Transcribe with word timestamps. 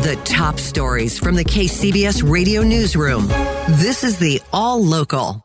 The 0.00 0.16
top 0.24 0.58
stories 0.58 1.18
from 1.18 1.34
the 1.34 1.44
KCBS 1.44 2.26
radio 2.26 2.62
newsroom. 2.62 3.26
This 3.68 4.02
is 4.02 4.18
the 4.18 4.40
All 4.50 4.82
Local. 4.82 5.44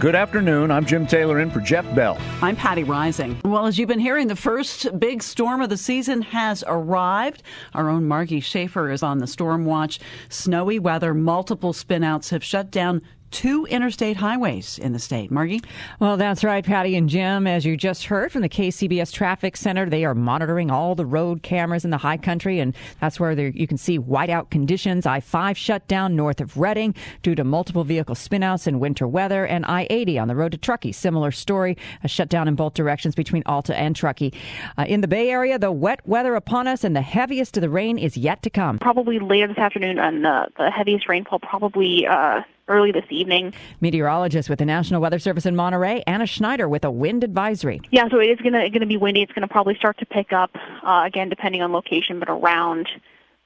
Good 0.00 0.16
afternoon. 0.16 0.72
I'm 0.72 0.84
Jim 0.84 1.06
Taylor 1.06 1.38
in 1.40 1.52
for 1.52 1.60
Jeff 1.60 1.84
Bell. 1.94 2.18
I'm 2.42 2.56
Patty 2.56 2.82
Reising. 2.82 3.42
Well, 3.44 3.66
as 3.66 3.78
you've 3.78 3.88
been 3.88 4.00
hearing, 4.00 4.26
the 4.26 4.34
first 4.34 4.98
big 4.98 5.22
storm 5.22 5.62
of 5.62 5.70
the 5.70 5.76
season 5.76 6.20
has 6.20 6.64
arrived. 6.66 7.44
Our 7.74 7.88
own 7.88 8.06
Margie 8.06 8.40
Schaefer 8.40 8.90
is 8.90 9.04
on 9.04 9.18
the 9.18 9.26
storm 9.28 9.64
watch. 9.64 10.00
Snowy 10.28 10.80
weather, 10.80 11.14
multiple 11.14 11.72
spinouts 11.72 12.30
have 12.30 12.42
shut 12.42 12.72
down 12.72 13.02
two 13.30 13.66
interstate 13.66 14.16
highways 14.16 14.78
in 14.78 14.92
the 14.92 14.98
state. 14.98 15.30
Margie? 15.30 15.60
Well, 16.00 16.16
that's 16.16 16.44
right, 16.44 16.64
Patty 16.64 16.96
and 16.96 17.08
Jim. 17.08 17.46
As 17.46 17.64
you 17.64 17.76
just 17.76 18.04
heard 18.04 18.32
from 18.32 18.42
the 18.42 18.48
KCBS 18.48 19.12
Traffic 19.12 19.56
Center, 19.56 19.88
they 19.88 20.04
are 20.04 20.14
monitoring 20.14 20.70
all 20.70 20.94
the 20.94 21.06
road 21.06 21.42
cameras 21.42 21.84
in 21.84 21.90
the 21.90 21.98
high 21.98 22.16
country, 22.16 22.60
and 22.60 22.74
that's 23.00 23.20
where 23.20 23.32
you 23.32 23.66
can 23.66 23.78
see 23.78 23.98
whiteout 23.98 24.50
conditions. 24.50 25.06
I 25.06 25.20
5 25.20 25.56
shut 25.56 25.86
down 25.88 26.16
north 26.16 26.40
of 26.40 26.56
Redding 26.56 26.94
due 27.22 27.34
to 27.34 27.44
multiple 27.44 27.84
vehicle 27.84 28.14
spinouts 28.14 28.66
and 28.66 28.80
winter 28.80 29.06
weather, 29.06 29.44
and 29.44 29.64
I 29.66 29.86
80 29.90 30.18
on 30.18 30.28
the 30.28 30.36
road 30.36 30.52
to 30.52 30.58
Truckee. 30.58 30.92
Similar 30.92 31.30
story, 31.30 31.76
a 32.02 32.08
shutdown 32.08 32.48
in 32.48 32.54
both 32.54 32.74
directions 32.74 33.14
between 33.14 33.42
Alta 33.46 33.76
and 33.76 33.94
Truckee. 33.94 34.32
Uh, 34.78 34.84
in 34.88 35.00
the 35.00 35.08
Bay 35.08 35.30
Area, 35.30 35.58
the 35.58 35.72
wet 35.72 36.06
weather 36.06 36.34
upon 36.34 36.66
us, 36.66 36.84
and 36.84 36.94
the 36.94 37.02
heaviest 37.02 37.56
of 37.56 37.60
the 37.60 37.70
rain 37.70 37.98
is 37.98 38.16
yet 38.16 38.42
to 38.42 38.50
come. 38.50 38.78
Probably 38.78 39.18
later 39.18 39.48
this 39.48 39.58
afternoon, 39.58 39.98
and 39.98 40.26
uh, 40.26 40.46
the 40.58 40.70
heaviest 40.70 41.08
rainfall 41.08 41.38
probably. 41.38 42.06
Uh 42.06 42.42
early 42.68 42.92
this 42.92 43.04
evening. 43.10 43.54
Meteorologist 43.80 44.48
with 44.48 44.58
the 44.58 44.64
National 44.64 45.00
Weather 45.00 45.18
Service 45.18 45.46
in 45.46 45.56
Monterey, 45.56 46.02
Anna 46.06 46.26
Schneider, 46.26 46.68
with 46.68 46.84
a 46.84 46.90
wind 46.90 47.24
advisory. 47.24 47.80
Yeah, 47.90 48.08
so 48.08 48.18
it 48.18 48.26
is 48.26 48.40
going 48.40 48.72
to 48.72 48.86
be 48.86 48.96
windy. 48.96 49.22
It's 49.22 49.32
going 49.32 49.46
to 49.46 49.52
probably 49.52 49.76
start 49.76 49.98
to 49.98 50.06
pick 50.06 50.32
up 50.32 50.50
uh, 50.82 51.02
again, 51.06 51.28
depending 51.28 51.62
on 51.62 51.72
location, 51.72 52.18
but 52.18 52.28
around 52.28 52.88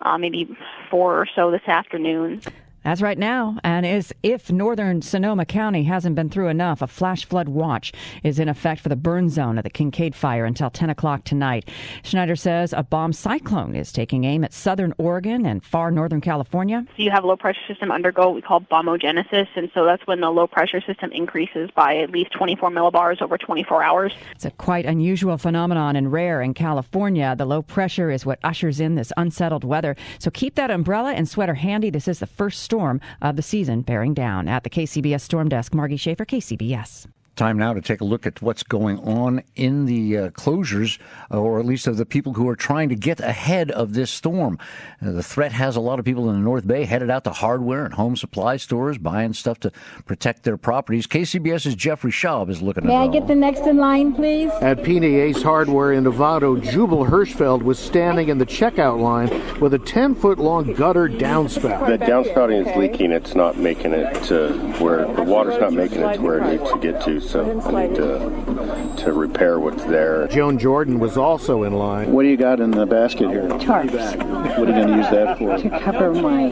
uh, 0.00 0.18
maybe 0.18 0.56
four 0.90 1.20
or 1.20 1.26
so 1.34 1.50
this 1.50 1.66
afternoon. 1.66 2.40
That's 2.84 3.02
right 3.02 3.18
now. 3.18 3.58
And 3.62 3.84
as 3.84 4.12
if 4.22 4.50
northern 4.50 5.02
Sonoma 5.02 5.44
County 5.44 5.84
hasn't 5.84 6.16
been 6.16 6.30
through 6.30 6.48
enough, 6.48 6.80
a 6.80 6.86
flash 6.86 7.26
flood 7.26 7.48
watch 7.48 7.92
is 8.22 8.38
in 8.38 8.48
effect 8.48 8.80
for 8.80 8.88
the 8.88 8.96
burn 8.96 9.28
zone 9.28 9.58
of 9.58 9.64
the 9.64 9.70
Kincade 9.70 10.14
fire 10.14 10.46
until 10.46 10.70
10 10.70 10.88
o'clock 10.88 11.24
tonight. 11.24 11.68
Schneider 12.02 12.36
says 12.36 12.72
a 12.72 12.82
bomb 12.82 13.12
cyclone 13.12 13.76
is 13.76 13.92
taking 13.92 14.24
aim 14.24 14.44
at 14.44 14.54
southern 14.54 14.94
Oregon 14.96 15.44
and 15.44 15.62
far 15.62 15.90
northern 15.90 16.22
California. 16.22 16.86
So 16.96 17.02
you 17.02 17.10
have 17.10 17.24
a 17.24 17.26
low 17.26 17.36
pressure 17.36 17.60
system 17.68 17.90
undergo 17.90 18.28
what 18.28 18.34
we 18.34 18.42
call 18.42 18.60
bombogenesis, 18.62 19.48
and 19.56 19.70
so 19.74 19.84
that's 19.84 20.06
when 20.06 20.20
the 20.20 20.30
low 20.30 20.46
pressure 20.46 20.80
system 20.80 21.12
increases 21.12 21.70
by 21.74 21.98
at 21.98 22.10
least 22.10 22.32
24 22.32 22.70
millibars 22.70 23.20
over 23.20 23.36
24 23.36 23.82
hours. 23.82 24.12
It's 24.32 24.46
a 24.46 24.50
quite 24.52 24.86
unusual 24.86 25.36
phenomenon 25.36 25.96
and 25.96 26.10
rare 26.10 26.40
in 26.40 26.54
California. 26.54 27.34
The 27.36 27.44
low 27.44 27.60
pressure 27.60 28.10
is 28.10 28.24
what 28.24 28.38
ushers 28.42 28.80
in 28.80 28.94
this 28.94 29.12
unsettled 29.18 29.64
weather. 29.64 29.96
So 30.18 30.30
keep 30.30 30.54
that 30.54 30.70
umbrella 30.70 31.12
and 31.12 31.28
sweater 31.28 31.54
handy. 31.54 31.90
This 31.90 32.08
is 32.08 32.20
the 32.20 32.26
first 32.26 32.69
storm 32.70 33.00
of 33.20 33.34
the 33.34 33.42
season 33.42 33.82
bearing 33.82 34.14
down. 34.14 34.46
At 34.46 34.62
the 34.62 34.70
KCBS 34.70 35.22
Storm 35.22 35.48
Desk, 35.48 35.74
Margie 35.74 35.96
Schaefer, 35.96 36.24
KCBS. 36.24 37.08
Time 37.40 37.56
now 37.56 37.72
to 37.72 37.80
take 37.80 38.02
a 38.02 38.04
look 38.04 38.26
at 38.26 38.42
what's 38.42 38.62
going 38.62 38.98
on 38.98 39.42
in 39.56 39.86
the 39.86 40.18
uh, 40.18 40.28
closures, 40.28 40.98
uh, 41.30 41.40
or 41.40 41.58
at 41.58 41.64
least 41.64 41.86
of 41.86 41.96
the 41.96 42.04
people 42.04 42.34
who 42.34 42.46
are 42.46 42.54
trying 42.54 42.90
to 42.90 42.94
get 42.94 43.18
ahead 43.18 43.70
of 43.70 43.94
this 43.94 44.10
storm. 44.10 44.58
Uh, 45.00 45.12
the 45.12 45.22
threat 45.22 45.50
has 45.52 45.74
a 45.74 45.80
lot 45.80 45.98
of 45.98 46.04
people 46.04 46.28
in 46.28 46.36
the 46.36 46.42
North 46.42 46.66
Bay 46.66 46.84
headed 46.84 47.08
out 47.08 47.24
to 47.24 47.30
hardware 47.30 47.86
and 47.86 47.94
home 47.94 48.14
supply 48.14 48.58
stores, 48.58 48.98
buying 48.98 49.32
stuff 49.32 49.58
to 49.60 49.72
protect 50.04 50.42
their 50.42 50.58
properties. 50.58 51.06
KCBS's 51.06 51.74
Jeffrey 51.74 52.10
Schaub 52.10 52.50
is 52.50 52.60
looking 52.60 52.86
May 52.86 52.94
at 52.94 52.98
May 52.98 53.08
I 53.08 53.08
get 53.10 53.26
the 53.26 53.34
next 53.34 53.60
in 53.60 53.78
line, 53.78 54.12
please? 54.12 54.50
At 54.60 54.80
Pini 54.80 55.22
Ace 55.22 55.42
Hardware 55.42 55.92
in 55.92 56.04
Novato, 56.04 56.62
Jubal 56.62 57.06
Hirschfeld 57.06 57.62
was 57.62 57.78
standing 57.78 58.28
in 58.28 58.36
the 58.36 58.44
checkout 58.44 59.00
line 59.00 59.30
with 59.60 59.72
a 59.72 59.78
10 59.78 60.14
foot 60.14 60.38
long 60.38 60.74
gutter 60.74 61.08
downspout. 61.08 61.86
The 61.86 62.04
downspouting 62.04 62.68
is 62.68 62.76
leaking. 62.76 63.12
It's 63.12 63.34
not 63.34 63.56
making 63.56 63.94
it 63.94 64.22
to 64.24 64.52
where 64.78 65.10
the 65.14 65.22
water's 65.22 65.58
not 65.58 65.72
making 65.72 66.02
it 66.02 66.16
to 66.16 66.20
where 66.20 66.36
it 66.36 66.58
needs 66.58 66.70
to 66.70 66.78
get 66.78 67.00
to 67.04 67.29
so 67.30 67.60
I 67.60 67.86
need 67.86 67.96
to 67.96 68.94
to 69.04 69.12
repair 69.12 69.60
what's 69.60 69.84
there. 69.84 70.26
Joan 70.28 70.58
Jordan 70.58 70.98
was 70.98 71.16
also 71.16 71.62
in 71.62 71.74
line. 71.74 72.12
What 72.12 72.22
do 72.24 72.28
you 72.28 72.36
got 72.36 72.60
in 72.60 72.72
the 72.72 72.86
basket 72.86 73.30
here? 73.30 73.44
Tarps. 73.44 74.16
What 74.58 74.68
are 74.68 74.72
you 74.72 74.84
going 74.84 74.88
to 74.88 74.96
use 74.96 75.10
that 75.10 75.38
for? 75.38 75.56
To 75.56 75.80
cover 75.80 76.12
my 76.12 76.50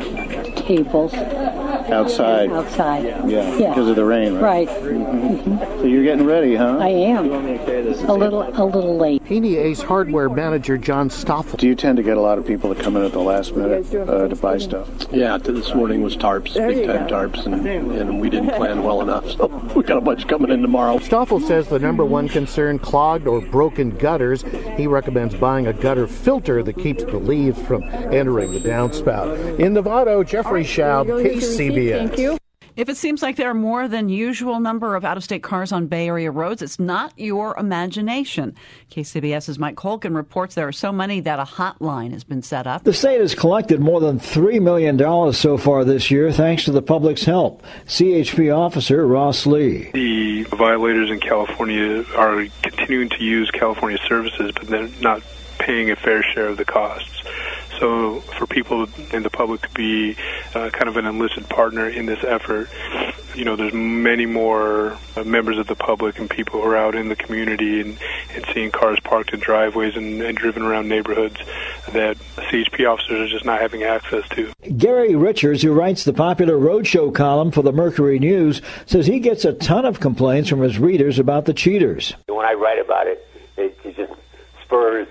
tables. 0.56 1.12
Outside. 1.91 2.50
Outside. 2.50 3.04
Yeah, 3.04 3.56
yeah. 3.56 3.69
because 3.71 3.88
of 3.88 3.97
the 3.97 4.04
rain, 4.04 4.34
right? 4.34 4.69
Right. 4.69 4.69
Mm-hmm. 4.69 5.81
So 5.81 5.84
you're 5.84 6.04
getting 6.04 6.26
ready, 6.26 6.54
huh? 6.54 6.78
I 6.78 6.88
am. 6.88 7.31
A 7.31 8.12
little, 8.12 8.43
a 8.43 8.65
little 8.65 8.97
late. 8.97 9.25
Pini 9.25 9.56
Ace 9.56 9.81
Hardware 9.81 10.28
manager 10.28 10.77
John 10.77 11.09
Stoffel. 11.09 11.56
Do 11.59 11.66
you 11.66 11.75
tend 11.75 11.97
to 11.97 12.03
get 12.03 12.16
a 12.16 12.21
lot 12.21 12.38
of 12.38 12.47
people 12.47 12.72
that 12.75 12.82
come 12.82 12.97
in 12.97 13.04
at 13.04 13.12
the 13.12 13.21
last 13.21 13.56
minute 13.56 13.94
uh, 13.94 14.28
to 14.28 14.37
buy 14.37 14.59
stuff? 14.59 14.88
Yeah, 15.10 15.38
this 15.38 15.75
morning 15.75 16.03
was 16.03 16.16
tarps, 16.16 16.54
big 16.54 16.87
time 16.87 17.09
tarps, 17.09 17.47
and, 17.47 17.66
and 17.66 18.21
we 18.21 18.28
didn't 18.28 18.50
plan 18.56 18.82
well 18.82 19.00
enough, 19.00 19.31
so 19.31 19.47
we 19.77 19.82
got 19.82 19.97
a 19.98 20.03
bunch 20.03 20.27
coming 20.28 20.50
in 20.50 20.60
tomorrow. 20.60 20.98
Stoffel 20.98 21.41
says 21.41 21.69
the 21.69 21.78
number 21.78 22.04
one 22.04 22.28
concern 22.28 22.78
clogged 22.78 23.27
or 23.27 23.41
broken 23.41 23.91
gutters. 23.97 24.44
He 24.77 24.87
recommends 24.87 25.34
buying 25.34 25.66
a 25.66 25.72
gutter 25.72 26.06
filter 26.06 26.62
that 26.62 26.75
keeps 26.75 27.04
the 27.04 27.19
leaves 27.19 27.60
from 27.62 27.82
entering 27.84 28.53
the 28.53 28.60
downspout. 28.60 29.59
In 29.59 29.75
Novato, 29.75 30.27
Jeffrey 30.27 30.65
Schaub, 30.65 31.06
KCBS. 31.06 31.78
Thank 31.87 32.19
you. 32.19 32.39
If 32.77 32.89
it 32.89 32.97
seems 32.97 33.22
like 33.22 33.34
there 33.34 33.50
are 33.50 33.55
more 33.55 33.89
than 33.89 34.09
usual 34.09 34.61
number 34.61 34.94
of 34.94 35.05
out-of-state 35.05 35.43
cars 35.43 35.72
on 35.72 35.89
Bay 35.89 36.06
Area 36.06 36.31
roads, 36.31 36.62
it's 36.62 36.78
not 36.78 37.12
your 37.19 37.56
imagination. 37.59 38.55
KCBS's 38.93 39.59
Mike 39.59 39.75
Colgan 39.75 40.15
reports 40.15 40.55
there 40.55 40.69
are 40.69 40.71
so 40.71 40.93
many 40.93 41.19
that 41.19 41.41
a 41.41 41.43
hotline 41.43 42.12
has 42.12 42.22
been 42.22 42.41
set 42.41 42.69
up. 42.69 42.84
The 42.84 42.93
state 42.93 43.21
has 43.21 43.34
collected 43.34 43.81
more 43.81 43.99
than 43.99 44.21
$3 44.21 44.62
million 44.62 44.97
so 45.33 45.59
far 45.59 45.84
this 45.84 46.09
year 46.09 46.31
thanks 46.31 46.66
to 46.66 46.71
the 46.71 46.81
public's 46.81 47.25
help. 47.25 47.65
CHP 47.87 48.56
officer 48.56 49.05
Ross 49.05 49.45
Lee. 49.45 49.91
The 49.93 50.45
violators 50.45 51.10
in 51.10 51.19
California 51.19 52.05
are 52.16 52.47
continuing 52.62 53.09
to 53.09 53.25
use 53.25 53.50
California 53.50 53.99
services, 54.06 54.53
but 54.55 54.69
they're 54.69 54.89
not 55.00 55.22
paying 55.59 55.91
a 55.91 55.97
fair 55.97 56.22
share 56.22 56.47
of 56.47 56.56
the 56.56 56.65
costs. 56.65 57.25
So 57.81 58.21
for 58.21 58.47
people 58.47 58.89
in 59.12 59.25
the 59.25 59.31
public 59.31 59.62
to 59.62 59.71
be 59.71 60.16
uh, 60.58 60.70
kind 60.70 60.88
of 60.88 60.96
an 60.96 61.06
enlisted 61.06 61.48
partner 61.48 61.88
in 61.88 62.06
this 62.06 62.22
effort, 62.24 62.69
you 63.34 63.44
know, 63.44 63.54
there's 63.54 63.72
many 63.72 64.26
more 64.26 64.98
uh, 65.16 65.22
members 65.22 65.58
of 65.58 65.69
the 65.69 65.76
public 65.76 66.19
and 66.19 66.28
people 66.28 66.60
who 66.60 66.66
are 66.66 66.76
out 66.76 66.96
in 66.96 67.08
the 67.08 67.14
community 67.14 67.80
and, 67.80 67.96
and 68.34 68.44
seeing 68.52 68.72
cars 68.72 68.98
parked 69.00 69.32
in 69.32 69.38
driveways 69.38 69.94
and, 69.94 70.20
and 70.20 70.36
driven 70.36 70.62
around 70.62 70.88
neighborhoods 70.88 71.36
that 71.92 72.18
CHP 72.36 72.91
officers 72.91 73.28
are 73.28 73.32
just 73.32 73.44
not 73.44 73.60
having 73.60 73.84
access 73.84 74.28
to. 74.30 74.52
Gary 74.76 75.14
Richards, 75.14 75.62
who 75.62 75.72
writes 75.72 76.04
the 76.04 76.12
popular 76.12 76.58
roadshow 76.58 77.14
column 77.14 77.52
for 77.52 77.62
the 77.62 77.72
Mercury 77.72 78.18
News, 78.18 78.60
says 78.86 79.06
he 79.06 79.20
gets 79.20 79.44
a 79.44 79.52
ton 79.52 79.84
of 79.84 80.00
complaints 80.00 80.48
from 80.48 80.60
his 80.60 80.78
readers 80.78 81.18
about 81.18 81.44
the 81.44 81.54
cheaters. 81.54 82.14
When 82.26 82.44
I 82.44 82.54
write 82.54 82.80
about 82.80 83.06
it, 83.06 83.24
it 83.56 83.78
just 83.94 84.12
spurs 84.64 85.06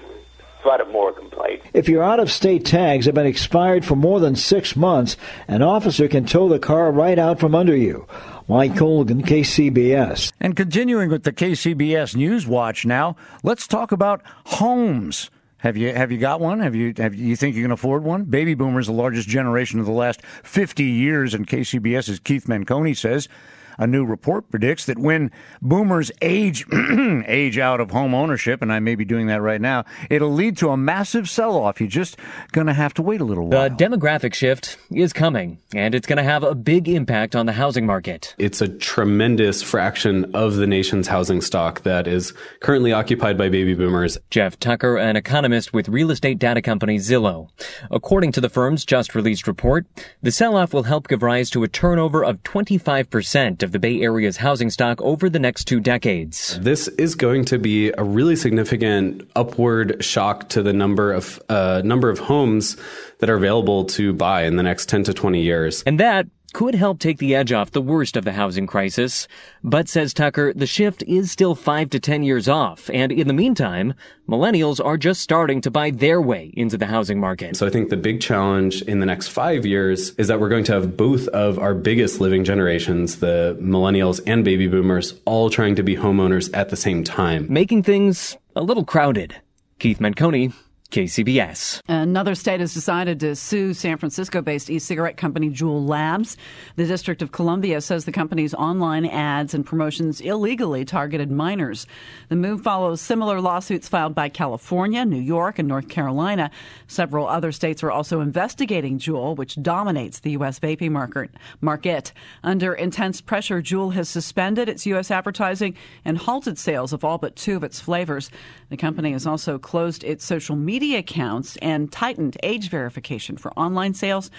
flood 0.67 0.81
of 0.81 0.89
more 0.89 1.13
complaints. 1.13 1.65
If 1.73 1.87
your 1.87 2.03
out 2.03 2.19
of 2.19 2.29
state 2.29 2.65
tags 2.65 3.05
have 3.05 3.15
been 3.15 3.25
expired 3.25 3.85
for 3.85 3.95
more 3.95 4.19
than 4.19 4.35
six 4.35 4.75
months, 4.75 5.15
an 5.47 5.61
officer 5.61 6.09
can 6.09 6.25
tow 6.25 6.49
the 6.49 6.59
car 6.59 6.91
right 6.91 7.17
out 7.17 7.39
from 7.39 7.55
under 7.55 7.75
you. 7.75 8.05
Mike 8.49 8.75
Colgan, 8.75 9.23
KCBS. 9.23 10.33
And 10.41 10.57
continuing 10.57 11.09
with 11.09 11.23
the 11.23 11.31
KCBS 11.31 12.17
News 12.17 12.45
Watch 12.45 12.85
now, 12.85 13.15
let's 13.43 13.65
talk 13.65 13.93
about 13.93 14.21
homes. 14.45 15.29
Have 15.59 15.77
you 15.77 15.93
have 15.93 16.11
you 16.11 16.17
got 16.17 16.41
one? 16.41 16.59
Have 16.59 16.75
you 16.75 16.93
have 16.97 17.15
you 17.15 17.37
think 17.37 17.55
you 17.55 17.63
can 17.63 17.71
afford 17.71 18.03
one? 18.03 18.25
Baby 18.25 18.53
boomers, 18.53 18.87
the 18.87 18.93
largest 18.93 19.29
generation 19.29 19.79
of 19.79 19.85
the 19.85 19.93
last 19.93 20.21
50 20.43 20.83
years, 20.83 21.33
and 21.33 21.47
KCBS's 21.47 22.19
Keith 22.19 22.45
Menconi 22.45 22.95
says 22.95 23.29
a 23.77 23.87
new 23.87 24.05
report 24.05 24.49
predicts 24.49 24.85
that 24.85 24.97
when 24.97 25.31
boomers 25.61 26.11
age 26.21 26.65
age 27.27 27.57
out 27.57 27.79
of 27.79 27.91
home 27.91 28.13
ownership, 28.13 28.61
and 28.61 28.71
I 28.71 28.79
may 28.79 28.95
be 28.95 29.05
doing 29.05 29.27
that 29.27 29.41
right 29.41 29.61
now, 29.61 29.85
it'll 30.09 30.33
lead 30.33 30.57
to 30.57 30.69
a 30.69 30.77
massive 30.77 31.29
sell-off. 31.29 31.79
You're 31.79 31.89
just 31.89 32.17
going 32.51 32.67
to 32.67 32.73
have 32.73 32.93
to 32.95 33.01
wait 33.01 33.21
a 33.21 33.23
little 33.23 33.47
while. 33.47 33.69
The 33.69 33.75
demographic 33.75 34.33
shift 34.33 34.77
is 34.91 35.13
coming, 35.13 35.59
and 35.73 35.93
it's 35.93 36.07
going 36.07 36.17
to 36.17 36.23
have 36.23 36.43
a 36.43 36.55
big 36.55 36.87
impact 36.89 37.35
on 37.35 37.45
the 37.45 37.53
housing 37.53 37.85
market. 37.85 38.35
It's 38.37 38.61
a 38.61 38.67
tremendous 38.67 39.61
fraction 39.61 40.33
of 40.33 40.55
the 40.55 40.67
nation's 40.67 41.07
housing 41.07 41.41
stock 41.41 41.83
that 41.83 42.07
is 42.07 42.33
currently 42.61 42.93
occupied 42.93 43.37
by 43.37 43.49
baby 43.49 43.73
boomers. 43.73 44.17
Jeff 44.29 44.59
Tucker, 44.59 44.97
an 44.97 45.15
economist 45.15 45.73
with 45.73 45.89
real 45.89 46.11
estate 46.11 46.39
data 46.39 46.61
company 46.61 46.97
Zillow. 46.97 47.49
According 47.91 48.31
to 48.33 48.41
the 48.41 48.49
firm's 48.49 48.85
just 48.85 49.15
released 49.15 49.47
report, 49.47 49.85
the 50.21 50.31
sell-off 50.31 50.73
will 50.73 50.83
help 50.83 51.07
give 51.07 51.23
rise 51.23 51.49
to 51.51 51.63
a 51.63 51.67
turnover 51.67 52.23
of 52.23 52.43
25% 52.43 53.61
of 53.67 53.73
the 53.73 53.79
Bay 53.79 54.01
Area's 54.01 54.37
housing 54.37 54.69
stock 54.69 55.01
over 55.01 55.29
the 55.29 55.39
next 55.39 55.65
two 55.65 55.81
decades. 55.81 56.57
This 56.61 56.87
is 56.87 57.15
going 57.15 57.43
to 57.45 57.59
be 57.59 57.91
a 57.97 58.03
really 58.03 58.37
significant 58.37 59.29
upward 59.35 60.03
shock 60.03 60.47
to 60.49 60.63
the 60.63 60.71
number 60.71 61.11
of 61.11 61.39
uh, 61.49 61.81
number 61.83 62.09
of 62.09 62.17
homes 62.17 62.77
that 63.19 63.29
are 63.29 63.35
available 63.35 63.85
to 63.85 64.13
buy 64.13 64.43
in 64.43 64.55
the 64.55 64.63
next 64.63 64.89
10 64.89 65.03
to 65.05 65.13
20 65.13 65.41
years. 65.41 65.83
And 65.83 65.99
that 65.99 66.27
could 66.53 66.75
help 66.75 66.99
take 66.99 67.19
the 67.19 67.35
edge 67.35 67.51
off 67.51 67.71
the 67.71 67.81
worst 67.81 68.17
of 68.17 68.23
the 68.23 68.31
housing 68.31 68.65
crisis. 68.65 69.27
But 69.63 69.87
says 69.87 70.13
Tucker, 70.13 70.53
the 70.53 70.65
shift 70.65 71.03
is 71.03 71.31
still 71.31 71.55
five 71.55 71.89
to 71.91 71.99
10 71.99 72.23
years 72.23 72.47
off. 72.47 72.89
And 72.91 73.11
in 73.11 73.27
the 73.27 73.33
meantime, 73.33 73.93
millennials 74.27 74.83
are 74.83 74.97
just 74.97 75.21
starting 75.21 75.61
to 75.61 75.71
buy 75.71 75.91
their 75.91 76.21
way 76.21 76.51
into 76.55 76.77
the 76.77 76.85
housing 76.85 77.19
market. 77.19 77.55
So 77.57 77.67
I 77.67 77.69
think 77.69 77.89
the 77.89 77.97
big 77.97 78.21
challenge 78.21 78.81
in 78.83 78.99
the 79.01 79.05
next 79.05 79.27
five 79.27 79.65
years 79.65 80.11
is 80.11 80.27
that 80.29 80.39
we're 80.39 80.49
going 80.49 80.63
to 80.63 80.73
have 80.73 80.97
both 80.97 81.27
of 81.27 81.59
our 81.59 81.75
biggest 81.75 82.19
living 82.19 82.43
generations, 82.43 83.17
the 83.17 83.57
millennials 83.61 84.19
and 84.25 84.43
baby 84.43 84.67
boomers, 84.67 85.13
all 85.25 85.49
trying 85.49 85.75
to 85.75 85.83
be 85.83 85.95
homeowners 85.95 86.49
at 86.55 86.69
the 86.69 86.77
same 86.77 87.03
time. 87.03 87.45
Making 87.49 87.83
things 87.83 88.37
a 88.55 88.63
little 88.63 88.85
crowded. 88.85 89.35
Keith 89.79 89.99
Menconi, 89.99 90.53
KCBS. 90.89 91.81
Another 91.89 92.33
state 92.33 92.61
has 92.61 92.73
decided 92.73 93.19
to 93.19 93.35
sue 93.35 93.73
San 93.73 93.97
Francisco 93.97 94.41
based 94.41 94.69
e 94.69 94.79
cigarette 94.79 95.17
company 95.17 95.49
Juul 95.49 95.85
Labs. 95.85 96.37
The 96.77 96.85
District 96.85 97.21
of 97.21 97.33
Columbia 97.33 97.81
says 97.81 98.05
the 98.05 98.11
company's 98.13 98.53
online 98.53 99.05
ads 99.05 99.53
and 99.53 99.65
promotions 99.65 100.21
illegally 100.21 100.85
targeted 100.85 101.29
minors. 101.29 101.87
The 102.29 102.37
move 102.37 102.61
follows 102.61 103.01
similar 103.01 103.41
lawsuits 103.41 103.89
filed 103.89 104.15
by 104.15 104.29
California, 104.29 105.03
New 105.03 105.19
York, 105.19 105.59
and 105.59 105.67
North 105.67 105.89
Carolina. 105.89 106.49
Several 106.87 107.27
other 107.27 107.51
states 107.51 107.83
are 107.83 107.91
also 107.91 108.21
investigating 108.21 108.97
Juul, 108.97 109.35
which 109.35 109.61
dominates 109.61 110.21
the 110.21 110.31
U.S. 110.31 110.57
vaping 110.59 110.91
market. 110.91 111.31
market. 111.59 112.13
Under 112.43 112.73
intense 112.73 113.19
pressure, 113.19 113.61
Juul 113.61 113.93
has 113.93 114.07
suspended 114.07 114.69
its 114.69 114.85
U.S. 114.85 115.11
advertising 115.11 115.75
and 116.05 116.17
halted 116.17 116.57
sales 116.57 116.93
of 116.93 117.03
all 117.03 117.17
but 117.17 117.35
two 117.35 117.57
of 117.57 117.63
its 117.63 117.81
flavors. 117.81 118.31
The 118.69 118.77
company 118.77 119.11
has 119.11 119.27
also 119.27 119.59
closed 119.59 120.03
its 120.05 120.23
social 120.23 120.55
media 120.55 120.76
media 120.77 120.99
accounts 120.99 121.57
and 121.57 121.91
tightened 121.91 122.37
age 122.43 122.69
verification 122.69 123.35
for 123.35 123.51
online 123.53 123.95
sales. 123.95 124.29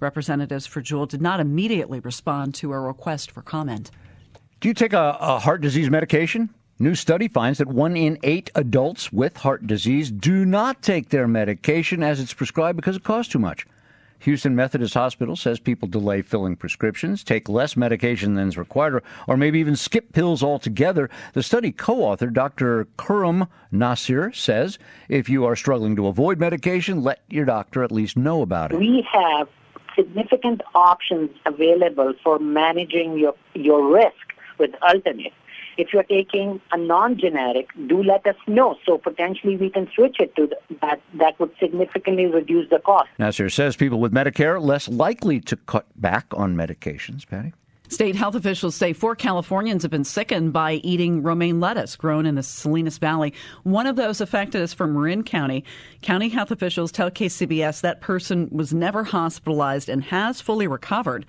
Representatives 0.00 0.66
for 0.66 0.82
Juul 0.82 1.08
did 1.08 1.22
not 1.22 1.40
immediately 1.40 1.98
respond 1.98 2.54
to 2.56 2.74
a 2.74 2.78
request 2.78 3.30
for 3.30 3.40
comment. 3.40 3.90
Do 4.60 4.68
you 4.68 4.74
take 4.74 4.92
a, 4.92 5.16
a 5.18 5.38
heart 5.38 5.62
disease 5.62 5.88
medication? 5.88 6.50
New 6.78 6.94
study 6.94 7.26
finds 7.26 7.58
that 7.58 7.68
one 7.68 7.96
in 7.96 8.18
eight 8.22 8.50
adults 8.54 9.10
with 9.14 9.38
heart 9.38 9.66
disease 9.66 10.10
do 10.10 10.44
not 10.44 10.82
take 10.82 11.08
their 11.08 11.26
medication 11.26 12.02
as 12.02 12.20
it's 12.20 12.34
prescribed 12.34 12.76
because 12.76 12.96
it 12.96 13.02
costs 13.02 13.32
too 13.32 13.38
much. 13.38 13.64
Houston 14.20 14.54
Methodist 14.54 14.94
Hospital 14.94 15.36
says 15.36 15.60
people 15.60 15.88
delay 15.88 16.22
filling 16.22 16.56
prescriptions, 16.56 17.22
take 17.22 17.48
less 17.48 17.76
medication 17.76 18.34
than 18.34 18.48
is 18.48 18.58
required, 18.58 19.02
or 19.26 19.36
maybe 19.36 19.60
even 19.60 19.76
skip 19.76 20.12
pills 20.12 20.42
altogether. 20.42 21.08
The 21.34 21.42
study 21.42 21.72
co 21.72 22.02
author, 22.02 22.28
Dr. 22.28 22.86
Khurram 22.96 23.48
Nasir, 23.70 24.32
says 24.32 24.78
if 25.08 25.28
you 25.28 25.44
are 25.44 25.56
struggling 25.56 25.96
to 25.96 26.06
avoid 26.06 26.38
medication, 26.38 27.02
let 27.02 27.20
your 27.28 27.44
doctor 27.44 27.82
at 27.84 27.92
least 27.92 28.16
know 28.16 28.42
about 28.42 28.72
it. 28.72 28.78
We 28.78 29.06
have 29.12 29.48
significant 29.94 30.62
options 30.74 31.30
available 31.46 32.14
for 32.22 32.38
managing 32.38 33.18
your, 33.18 33.34
your 33.54 33.92
risk 33.92 34.14
with 34.58 34.70
alternates. 34.82 35.34
If 35.78 35.92
you're 35.92 36.02
taking 36.02 36.60
a 36.72 36.76
non-generic, 36.76 37.68
do 37.86 38.02
let 38.02 38.26
us 38.26 38.34
know. 38.48 38.76
So 38.84 38.98
potentially 38.98 39.56
we 39.56 39.70
can 39.70 39.88
switch 39.94 40.16
it 40.18 40.34
to 40.36 40.50
that. 40.82 41.00
That 41.14 41.38
would 41.38 41.52
significantly 41.60 42.26
reduce 42.26 42.68
the 42.68 42.80
cost. 42.80 43.08
Nasir 43.18 43.48
says 43.48 43.76
people 43.76 44.00
with 44.00 44.12
Medicare 44.12 44.54
are 44.56 44.60
less 44.60 44.88
likely 44.88 45.40
to 45.40 45.54
cut 45.56 45.86
back 45.94 46.26
on 46.32 46.56
medications. 46.56 47.26
Patty. 47.26 47.54
State 47.88 48.16
health 48.16 48.34
officials 48.34 48.74
say 48.74 48.92
four 48.92 49.16
Californians 49.16 49.82
have 49.82 49.90
been 49.90 50.04
sickened 50.04 50.52
by 50.52 50.74
eating 50.74 51.22
romaine 51.22 51.58
lettuce 51.58 51.96
grown 51.96 52.26
in 52.26 52.34
the 52.34 52.42
Salinas 52.42 52.98
Valley. 52.98 53.32
One 53.62 53.86
of 53.86 53.96
those 53.96 54.20
affected 54.20 54.60
is 54.60 54.74
from 54.74 54.92
Marin 54.92 55.22
County. 55.24 55.64
County 56.02 56.28
health 56.28 56.50
officials 56.50 56.92
tell 56.92 57.10
KCBS 57.10 57.80
that 57.80 58.02
person 58.02 58.48
was 58.52 58.74
never 58.74 59.04
hospitalized 59.04 59.88
and 59.88 60.04
has 60.04 60.42
fully 60.42 60.66
recovered. 60.66 61.24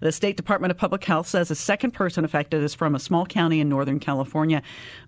The 0.00 0.12
State 0.12 0.36
Department 0.36 0.70
of 0.70 0.76
Public 0.76 1.02
Health 1.04 1.28
says 1.28 1.50
a 1.50 1.54
second 1.54 1.92
person 1.92 2.26
affected 2.26 2.62
is 2.62 2.74
from 2.74 2.94
a 2.94 2.98
small 2.98 3.24
county 3.24 3.60
in 3.60 3.70
Northern 3.70 3.98
California, 3.98 4.60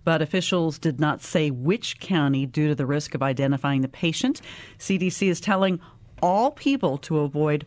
but 0.04 0.22
officials 0.22 0.78
did 0.78 1.00
not 1.00 1.20
say 1.20 1.50
which 1.50 2.00
county 2.00 2.46
due 2.46 2.68
to 2.68 2.74
the 2.74 2.86
risk 2.86 3.14
of 3.14 3.22
identifying 3.22 3.82
the 3.82 3.88
patient. 3.88 4.40
CDC 4.78 5.28
is 5.28 5.40
telling 5.40 5.80
all 6.22 6.50
people 6.52 6.96
to 6.96 7.18
avoid 7.18 7.66